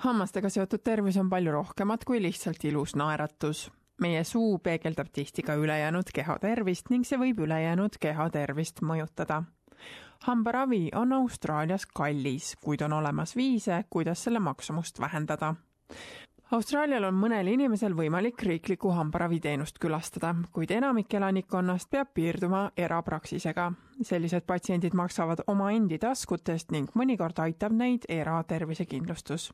hammastega 0.00 0.48
seotud 0.48 0.82
tervis 0.84 1.18
on 1.20 1.28
palju 1.30 1.52
rohkemat 1.52 2.04
kui 2.08 2.22
lihtsalt 2.22 2.64
ilus 2.64 2.96
naeratus. 2.96 3.70
meie 4.00 4.24
suu 4.24 4.58
peegeldab 4.58 5.10
tihti 5.12 5.42
ka 5.42 5.54
ülejäänud 5.54 6.08
keha 6.14 6.38
tervist 6.40 6.88
ning 6.90 7.04
see 7.04 7.18
võib 7.20 7.42
ülejäänud 7.44 7.98
keha 8.00 8.30
tervist 8.30 8.80
mõjutada. 8.80 9.42
hambaravi 10.26 10.88
on 10.94 11.12
Austraalias 11.12 11.86
kallis, 11.86 12.56
kuid 12.60 12.80
on 12.80 12.92
olemas 12.92 13.36
viise, 13.36 13.84
kuidas 13.90 14.24
selle 14.24 14.38
maksumust 14.38 15.00
vähendada 15.00 15.54
Austraalial 16.50 17.04
on 17.06 17.14
mõnel 17.14 17.46
inimesel 17.52 17.92
võimalik 17.94 18.42
riiklikku 18.42 18.90
hambaraviteenust 18.90 19.76
külastada, 19.78 20.32
kuid 20.50 20.72
enamik 20.74 21.14
elanikkonnast 21.14 21.86
peab 21.92 22.08
piirduma 22.14 22.64
erapraksisega. 22.76 23.68
sellised 24.02 24.42
patsiendid 24.48 24.94
maksavad 24.96 25.42
omaendi 25.46 25.98
taskutest 26.02 26.72
ning 26.72 26.90
mõnikord 26.94 27.38
aitab 27.38 27.72
neid 27.72 28.02
eratervisekindlustus. 28.08 29.52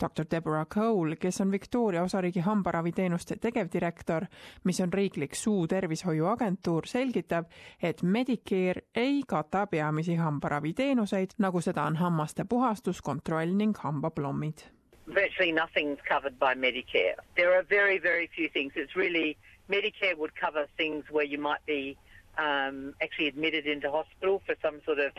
doktor 0.00 0.26
Deborah 0.30 0.66
Cole, 0.66 1.16
kes 1.16 1.40
on 1.40 1.50
Victoria 1.50 2.02
osariigi 2.02 2.40
hambaraviteenuste 2.40 3.36
tegevdirektor, 3.36 4.26
mis 4.64 4.80
on 4.80 4.92
riiklik 4.92 5.34
suutervishoiuagentuur, 5.34 6.86
selgitab, 6.86 7.50
et 7.82 8.02
Medicare 8.02 8.82
ei 8.94 9.22
kata 9.26 9.66
peamisi 9.66 10.14
hambaraviteenuseid, 10.14 11.30
nagu 11.38 11.60
seda 11.60 11.82
on 11.82 11.96
hammaste 11.96 12.44
puhastus, 12.44 13.02
kontroll 13.02 13.56
ning 13.56 13.76
hambaplommid 13.76 14.76
virtually 15.06 15.52
nothing's 15.52 15.98
covered 16.08 16.38
by 16.38 16.54
Medicare. 16.54 17.14
There 17.36 17.58
are 17.58 17.62
very, 17.62 17.98
very 17.98 18.28
few 18.34 18.48
things. 18.48 18.72
It's 18.76 18.96
really, 18.96 19.36
Medicare 19.70 20.16
would 20.16 20.34
cover 20.36 20.66
things 20.76 21.04
where 21.10 21.24
you 21.24 21.38
might 21.38 21.64
be 21.66 21.96
um, 22.38 22.94
actually 23.00 23.28
admitted 23.28 23.66
into 23.66 23.90
hospital 23.90 24.42
for 24.46 24.54
some 24.62 24.80
sort 24.84 24.98
of 24.98 25.12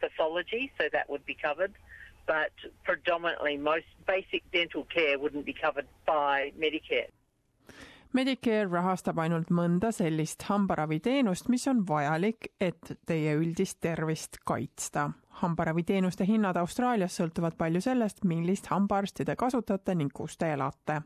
pathology, 0.00 0.72
so 0.78 0.88
that 0.92 1.08
would 1.10 1.24
be 1.26 1.34
covered. 1.34 1.72
But 2.26 2.52
predominantly, 2.84 3.56
most 3.56 3.86
basic 4.06 4.42
dental 4.52 4.84
care 4.84 5.18
wouldn't 5.18 5.44
be 5.44 5.52
covered 5.52 5.86
by 6.06 6.52
Medicare. 6.58 7.08
Medicare 8.10 8.66
rahastab 8.66 9.20
ainult 9.22 9.52
mõnda 9.54 9.92
sellist 9.94 10.42
hambaraviteenust, 10.48 11.46
mis 11.46 11.68
on 11.70 11.84
vajalik, 11.86 12.48
et 12.58 12.96
teie 13.06 13.36
üldist 13.38 13.78
tervist 13.80 14.40
kaitsta. 14.44 15.12
hambaraviteenuste 15.40 16.26
hinnad 16.26 16.56
Austraalias 16.56 17.14
sõltuvad 17.16 17.54
palju 17.56 17.80
sellest, 17.80 18.24
millist 18.24 18.66
hambaarsti 18.66 19.24
te 19.24 19.36
kasutate 19.36 19.94
ning 19.94 20.10
kus 20.12 20.36
te 20.36 20.50
elate. 20.52 20.98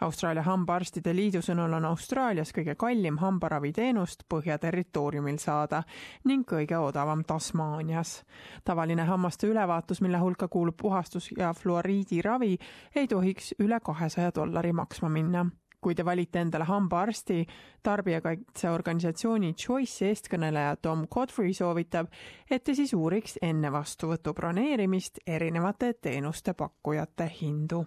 Austraalia 0.00 0.42
Hambaarstide 0.42 1.14
Liidu 1.14 1.40
sõnul 1.46 1.78
on 1.78 1.84
Austraalias 1.84 2.52
kõige 2.52 2.74
kallim 2.74 3.16
hambaraviteenust 3.22 4.26
Põhjaterritooriumil 4.28 5.38
saada 5.38 5.84
ning 6.24 6.44
kõige 6.44 6.76
odavam 6.76 7.24
Tasmaanias. 7.24 8.24
tavaline 8.64 9.04
hammaste 9.04 9.46
ülevaatus, 9.46 10.00
mille 10.00 10.18
hulka 10.18 10.48
kuulub 10.48 10.76
puhastus 10.76 11.30
ja 11.38 11.54
fluoriidiravi, 11.54 12.58
ei 12.94 13.08
tohiks 13.08 13.54
üle 13.58 13.80
kahesaja 13.80 14.34
dollari 14.34 14.72
maksma 14.72 15.08
minna 15.08 15.46
kui 15.82 15.94
te 15.98 16.04
valite 16.06 16.40
endale 16.40 16.64
hambaarsti, 16.68 17.40
tarbijakaitseorganisatsiooni 17.82 19.54
Choice 19.58 20.08
eestkõneleja 20.08 20.76
Tom 20.82 21.06
Godfrey 21.10 21.52
soovitab, 21.54 22.12
et 22.50 22.64
te 22.64 22.76
siis 22.78 22.94
uuriks 22.94 23.38
enne 23.42 23.72
vastuvõtu 23.72 24.34
broneerimist 24.38 25.24
erinevate 25.26 25.94
teenuste 26.00 26.54
pakkujate 26.54 27.28
hindu 27.40 27.84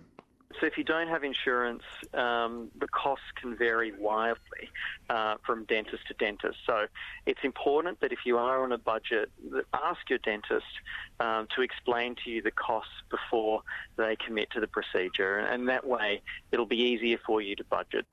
So 0.60 0.66
if 0.66 0.78
you 0.78 0.84
don't 0.84 1.08
have 1.08 1.24
insurance, 1.24 1.84
um, 2.14 2.70
the 2.80 2.88
costs 2.88 3.26
can 3.40 3.58
vary 3.58 3.92
wildly 3.98 4.70
uh, 5.10 5.36
from 5.46 5.66
dentist 5.66 6.08
to 6.08 6.14
dentist. 6.14 6.58
So 6.66 6.86
it's 7.26 7.44
important 7.44 8.00
that 8.02 8.12
if 8.12 8.20
you 8.26 8.38
are 8.38 8.64
on 8.64 8.72
a 8.72 8.78
budget, 8.78 9.30
ask 9.74 10.10
your 10.10 10.20
dentist 10.20 10.74
um, 11.20 11.48
to 11.56 11.62
explain 11.62 12.16
to 12.24 12.30
you 12.30 12.42
the 12.42 12.52
costs 12.52 12.94
before 13.10 13.62
they 13.98 14.16
commit 14.26 14.50
to 14.52 14.60
the 14.60 14.68
procedure, 14.68 15.40
and 15.40 15.68
that 15.68 15.86
way 15.86 16.22
it'll 16.52 16.66
be 16.66 16.82
easier 16.82 17.18
for 17.26 17.42
you 17.42 17.56
to 17.56 17.64
budget. 17.66 18.06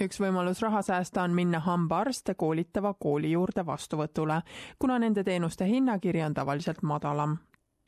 üks 0.00 0.16
võimalus 0.16 0.62
raha 0.64 0.80
säästa 0.82 1.20
on 1.22 1.34
minna 1.36 1.58
hambaarste 1.60 2.32
koolitava 2.34 2.94
kooli 2.96 3.34
juurde 3.34 3.66
vastuvõtule, 3.66 4.40
kuna 4.78 4.96
nende 4.98 5.24
teenuste 5.24 5.68
hinnakiri 5.68 6.22
on 6.24 6.34
tavaliselt 6.34 6.80
madalam 6.82 7.36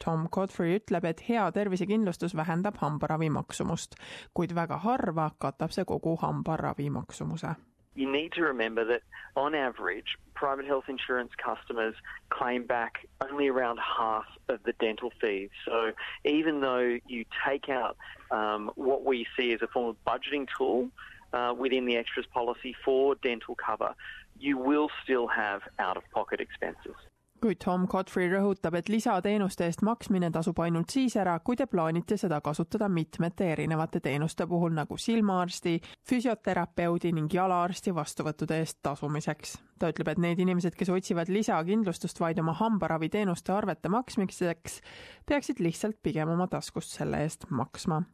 Tom 0.04 0.26
Godfrey 0.30 0.76
ütleb, 0.76 1.04
et 1.04 1.20
hea 1.28 1.44
tervisekindlustus 1.54 2.34
vähendab 2.36 2.80
hambaravi 2.82 3.28
maksumust, 3.30 3.94
kuid 4.34 4.54
väga 4.54 4.80
harva 4.82 5.30
katab 5.38 5.70
see 5.70 5.84
kogu 5.86 6.16
hambaravi 6.22 6.88
maksumuse. 6.90 7.54
You 7.94 8.10
need 8.10 8.32
to 8.32 8.42
remember 8.42 8.84
that 8.86 9.02
on 9.36 9.54
average, 9.54 10.16
private 10.34 10.66
health 10.66 10.88
insurance 10.88 11.32
customers 11.36 11.94
claim 12.30 12.66
back 12.66 13.06
only 13.20 13.48
around 13.48 13.78
half 13.78 14.24
of 14.48 14.62
the 14.64 14.72
dental 14.80 15.12
fees. 15.20 15.50
So 15.66 15.92
even 16.24 16.60
though 16.60 16.98
you 17.06 17.24
take 17.46 17.68
out 17.68 17.96
um, 18.30 18.70
what 18.76 19.04
we 19.04 19.26
see 19.36 19.52
as 19.52 19.60
a 19.62 19.66
form 19.66 19.88
of 19.90 19.96
budgeting 20.06 20.48
tool 20.56 20.88
uh, 21.34 21.54
within 21.56 21.84
the 21.84 21.96
extras 21.96 22.26
policy 22.32 22.74
for 22.82 23.14
dental 23.16 23.54
cover, 23.54 23.94
you 24.38 24.56
will 24.56 24.88
still 25.04 25.28
have 25.28 25.60
out 25.78 25.98
of 25.98 26.02
pocket 26.12 26.40
expenses 26.40 26.96
kuid 27.42 27.58
Tom 27.64 27.86
Godfrey 27.90 28.28
rõhutab, 28.30 28.76
et 28.78 28.88
lisateenuste 28.92 29.66
eest 29.66 29.82
maksmine 29.86 30.30
tasub 30.34 30.60
ainult 30.62 30.92
siis 30.94 31.16
ära, 31.18 31.34
kui 31.44 31.58
te 31.58 31.66
plaanite 31.66 32.16
seda 32.20 32.38
kasutada 32.44 32.88
mitmete 32.88 33.50
erinevate 33.52 34.00
teenuste 34.04 34.46
puhul 34.46 34.74
nagu 34.76 34.96
silmaarsti, 34.98 35.74
füsioterapeudi 36.08 37.12
ning 37.16 37.34
jalaarsti 37.34 37.94
vastuvõttude 37.94 38.62
eest 38.62 38.78
tasumiseks. 38.86 39.58
ta 39.82 39.90
ütleb, 39.90 40.12
et 40.12 40.18
need 40.22 40.38
inimesed, 40.38 40.76
kes 40.78 40.92
otsivad 40.94 41.28
lisakindlustust 41.28 42.20
vaid 42.22 42.38
oma 42.38 42.54
hambaraviteenuste 42.54 43.52
arvete 43.52 43.90
maksmiseks, 43.90 44.80
peaksid 45.26 45.58
lihtsalt 45.58 45.98
pigem 46.02 46.30
oma 46.30 46.46
taskust 46.46 46.94
selle 46.94 47.24
eest 47.26 47.50
maksma 47.50 48.04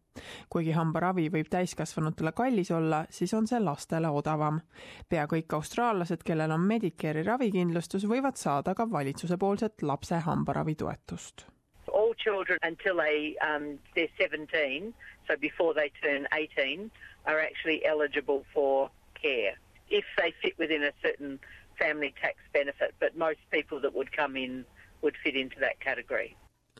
kuigi 0.50 0.72
hambaravi 0.76 1.28
võib 1.32 1.50
täiskasvanutele 1.50 2.32
kallis 2.32 2.70
olla, 2.70 3.04
siis 3.10 3.34
on 3.34 3.46
see 3.46 3.60
lastele 3.60 4.08
odavam. 4.08 4.60
pea 5.08 5.26
kõik 5.26 5.54
austraallased, 5.54 6.24
kellel 6.24 6.50
on 6.50 6.60
Medicare'i 6.60 7.24
ravikindlustus, 7.26 8.06
võivad 8.08 8.36
saada 8.36 8.74
ka 8.74 8.90
valitsusepoolset 8.90 9.82
lapse 9.82 10.14
hambaravitoetust. 10.26 11.46
All 11.92 12.14
children 12.14 12.58
until 12.62 12.96
they 12.96 13.36
um, 13.40 13.78
they're 13.94 14.12
17, 14.18 14.92
so 15.26 15.36
before 15.36 15.74
they 15.74 15.90
turn 16.02 16.26
18, 16.32 16.90
are 17.26 17.40
actually 17.40 17.84
eligible 17.86 18.44
for 18.54 18.90
care 19.14 19.54
if 19.90 20.04
they 20.16 20.34
fit 20.42 20.54
within 20.58 20.84
a 20.84 20.92
certain 21.02 21.40
family 21.78 22.14
tax 22.20 22.36
benefit. 22.52 22.94
But 23.00 23.16
most 23.16 23.40
people 23.50 23.80
that 23.80 23.94
would 23.94 24.12
come 24.12 24.36
in 24.36 24.64
would 25.02 25.16
fit 25.24 25.36
into 25.36 25.60
that 25.60 25.80
category 25.80 26.36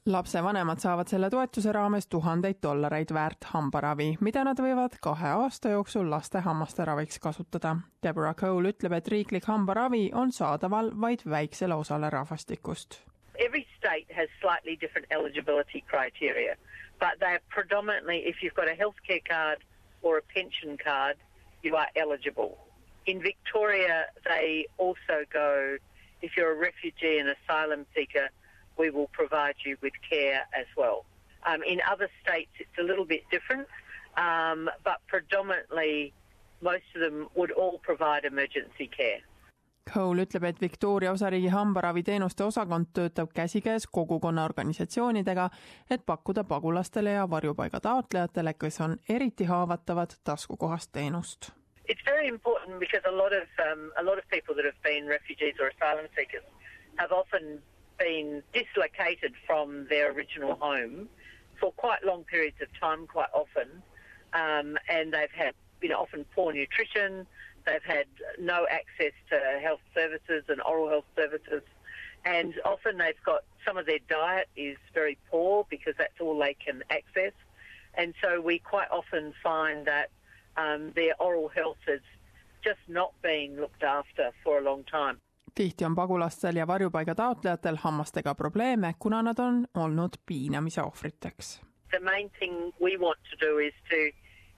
lapsevanemad 0.06 0.78
saavad 0.78 1.08
selle 1.08 1.30
toetuse 1.30 1.72
raames 1.72 2.06
tuhandeid 2.06 2.58
dollareid 2.62 3.12
väärt 3.14 3.44
hambaravi, 3.52 4.16
mida 4.20 4.44
nad 4.44 4.60
võivad 4.60 4.96
kahe 5.02 5.28
aasta 5.28 5.72
jooksul 5.74 6.10
laste 6.10 6.40
hammaste 6.40 6.84
raviks 6.84 7.18
kasutada. 7.18 7.76
Deborah 8.02 8.34
Cole 8.36 8.72
ütleb, 8.72 8.92
et 8.92 9.08
riiklik 9.08 9.48
hambaravi 9.48 10.10
on 10.14 10.32
saadaval 10.32 10.90
vaid 11.00 11.24
väiksele 11.30 11.74
osale 11.74 12.10
rahvastikust. 12.10 13.00
Every 13.38 13.66
state 13.76 14.12
has 14.16 14.28
slightly 14.40 14.76
different 14.80 15.06
eligibility 15.10 15.80
criteria, 15.80 16.56
but 17.00 17.18
they 17.20 17.32
are 17.34 17.44
predominantly 17.54 18.22
if 18.26 18.42
you've 18.42 18.56
got 18.56 18.68
a 18.68 18.76
healthcare 18.76 19.22
card 19.28 19.64
or 20.02 20.18
a 20.18 20.22
pension 20.34 20.76
card, 20.84 21.16
you 21.62 21.76
are 21.76 21.88
eligible. 21.96 22.58
In 23.06 23.22
Victoria, 23.22 24.06
they 24.24 24.66
also 24.76 25.24
go 25.32 25.78
if 26.20 26.36
you're 26.36 26.52
a 26.52 26.58
refugee 26.58 27.18
and 27.18 27.28
asylum 27.28 27.86
seeker, 27.94 28.28
we 28.78 28.90
will 28.90 29.10
provide 29.12 29.56
you 29.66 29.76
with 29.82 29.94
care 30.10 30.40
as 30.52 30.66
well. 30.76 31.04
Um, 31.46 31.62
in 31.62 31.80
other 31.92 32.08
states, 32.22 32.50
it's 32.60 32.78
a 32.78 32.82
little 32.82 33.06
bit 33.06 33.22
different, 33.30 33.68
um, 34.16 34.70
but 34.84 34.98
predominantly 35.06 36.12
most 36.60 36.84
of 36.94 37.00
them 37.00 37.28
would 37.34 37.52
all 37.52 37.78
provide 37.78 38.24
emergency 38.24 38.88
care. 38.96 39.20
Cole 39.94 40.22
ütleb, 40.22 40.44
et 40.44 40.60
Victoria 40.60 41.12
osariigi 41.12 41.48
hambaraviteenuste 41.48 42.44
osakond 42.44 42.86
töötab 42.92 43.30
käsikäes 43.34 43.86
kogukonna 43.86 44.44
organisatsioonidega, 44.44 45.48
et 45.90 46.02
pakkuda 46.06 46.44
pagulastele 46.44 47.10
ja 47.10 47.30
varjupaiga 47.30 47.80
taotlejatele, 47.80 48.54
kes 48.54 48.80
on 48.80 48.96
eriti 49.08 49.44
haavatavad 49.44 50.10
taskukohast 50.24 50.92
teenust. 50.92 51.50
It's 51.88 52.04
very 52.04 52.28
important 52.28 52.78
because 52.78 53.08
a 53.08 53.16
lot 53.16 53.32
of 53.32 53.48
um, 53.72 53.90
a 53.96 54.04
lot 54.04 54.18
of 54.18 54.24
people 54.28 54.54
that 54.54 54.64
have 54.64 54.82
been 54.82 55.08
refugees 55.08 55.56
or 55.60 55.68
asylum 55.68 56.08
seekers 56.16 56.44
have 56.96 57.12
often 57.12 57.62
been 57.98 58.42
dislocated 58.52 59.34
from 59.46 59.86
their 59.88 60.12
original 60.12 60.54
home 60.54 61.08
for 61.60 61.72
quite 61.72 62.04
long 62.04 62.24
periods 62.24 62.56
of 62.62 62.68
time, 62.78 63.06
quite 63.06 63.28
often, 63.34 63.82
um, 64.32 64.78
and 64.88 65.12
they've 65.12 65.30
had 65.34 65.54
you 65.82 65.88
know 65.88 65.98
often 66.00 66.24
poor 66.34 66.52
nutrition. 66.52 67.26
They've 67.66 67.82
had 67.82 68.06
no 68.38 68.66
access 68.70 69.12
to 69.30 69.60
health 69.60 69.80
services 69.94 70.44
and 70.48 70.62
oral 70.62 70.88
health 70.88 71.04
services, 71.16 71.62
and 72.24 72.54
often 72.64 72.98
they've 72.98 73.22
got 73.24 73.42
some 73.66 73.76
of 73.76 73.86
their 73.86 73.98
diet 74.08 74.48
is 74.56 74.76
very 74.94 75.18
poor 75.30 75.66
because 75.68 75.94
that's 75.98 76.20
all 76.20 76.38
they 76.38 76.54
can 76.54 76.82
access, 76.90 77.32
and 77.94 78.14
so 78.22 78.40
we 78.40 78.58
quite 78.58 78.88
often 78.90 79.34
find 79.42 79.86
that 79.86 80.10
um, 80.56 80.92
their 80.94 81.14
oral 81.20 81.48
health 81.48 81.78
has 81.86 82.00
just 82.64 82.80
not 82.88 83.12
been 83.22 83.56
looked 83.60 83.82
after 83.82 84.30
for 84.42 84.58
a 84.58 84.62
long 84.62 84.84
time. 84.84 85.18
Tihti 85.58 85.84
on 85.84 85.94
pagulastel 85.94 86.56
ja 86.56 86.66
varjupaiga 86.66 87.14
taotlejatel 87.14 87.76
hammastega 87.82 88.34
probleeme, 88.34 88.94
kuna 88.98 89.22
nad 89.22 89.38
on 89.38 89.66
olnud 89.74 90.14
piinamise 90.26 90.82
ohvriteks. 90.82 91.60
the 91.90 92.00
main 92.00 92.30
thing 92.38 92.54
we 92.80 92.96
want 92.98 93.18
to 93.30 93.46
do 93.46 93.58
is 93.58 93.74
to 93.90 93.96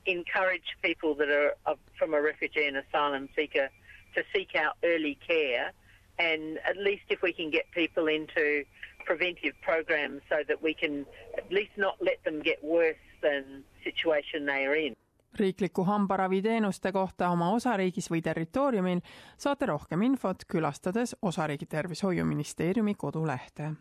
encourage 0.06 0.68
people 0.82 1.14
that 1.14 1.28
are 1.64 1.76
from 1.98 2.14
a 2.14 2.20
refugee 2.20 2.66
and 2.68 2.76
asylum 2.76 3.28
seeker 3.36 3.68
to 4.14 4.22
seek 4.34 4.56
out 4.56 4.74
early 4.84 5.18
care 5.28 5.72
and 6.18 6.58
at 6.70 6.76
least 6.76 7.04
if 7.08 7.22
we 7.22 7.32
can 7.32 7.50
get 7.50 7.64
people 7.70 8.06
into 8.08 8.64
preventive 9.06 9.54
programs 9.62 10.20
so 10.28 10.36
that 10.48 10.62
we 10.62 10.74
can 10.74 11.06
at 11.38 11.50
least 11.52 11.74
not 11.76 11.96
let 12.00 12.18
them 12.24 12.42
get 12.42 12.58
worse 12.64 13.04
than 13.22 13.64
situation 13.84 14.46
they 14.46 14.66
are 14.66 14.76
in. 14.86 14.94
Riikliku 15.38 15.84
hambaraviteenuste 15.84 16.92
kohta 16.92 17.28
oma 17.30 17.50
osariigis 17.50 18.10
või 18.10 18.22
territooriumil 18.22 19.00
saate 19.36 19.66
rohkem 19.66 20.02
infot 20.02 20.44
külastades 20.48 21.16
osariigi 21.22 21.66
tervishoiuministeeriumi 21.66 22.94
kodulehte 22.94 23.72